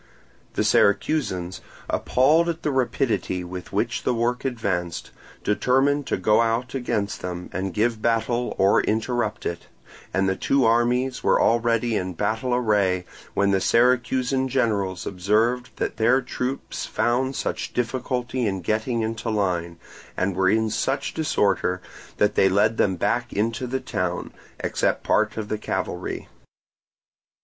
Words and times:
The 0.55 0.63
Syracusans, 0.63 1.61
appalled 1.87 2.49
at 2.49 2.63
the 2.63 2.71
rapidity 2.71 3.43
with 3.43 3.71
which 3.71 4.01
the 4.01 4.15
work 4.15 4.43
advanced, 4.45 5.11
determined 5.43 6.07
to 6.07 6.17
go 6.17 6.41
out 6.41 6.73
against 6.73 7.21
them 7.21 7.51
and 7.53 7.71
give 7.71 8.01
battle 8.01 8.55
and 8.57 8.85
interrupt 8.85 9.45
it; 9.45 9.67
and 10.11 10.27
the 10.27 10.35
two 10.35 10.65
armies 10.65 11.23
were 11.23 11.39
already 11.39 11.95
in 11.95 12.13
battle 12.15 12.51
array, 12.55 13.05
when 13.35 13.51
the 13.51 13.61
Syracusan 13.61 14.47
generals 14.47 15.05
observed 15.05 15.69
that 15.75 15.97
their 15.97 16.19
troops 16.19 16.87
found 16.87 17.35
such 17.35 17.71
difficulty 17.71 18.47
in 18.47 18.61
getting 18.61 19.03
into 19.03 19.29
line, 19.29 19.77
and 20.17 20.35
were 20.35 20.49
in 20.49 20.71
such 20.71 21.13
disorder, 21.13 21.79
that 22.17 22.33
they 22.33 22.49
led 22.49 22.77
them 22.77 22.95
back 22.95 23.31
into 23.31 23.67
the 23.67 23.79
town, 23.79 24.33
except 24.61 25.03
part 25.03 25.37
of 25.37 25.47
the 25.47 25.59
cavalry. 25.59 26.27